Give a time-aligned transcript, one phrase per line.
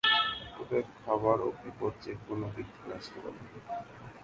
[0.61, 3.39] এদের খাবার ও বিপদ যে-কোনো দিক থেকে আসতে পারে।